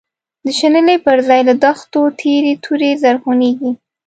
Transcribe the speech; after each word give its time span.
د 0.45 0.47
شنلی 0.59 0.97
بر 1.05 1.17
ځای 1.27 1.41
له 1.49 1.53
دښتو، 1.63 2.01
تیری 2.19 2.53
توری 2.63 2.91
زرعونیږی 3.01 3.71